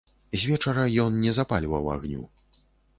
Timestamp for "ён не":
1.05-1.31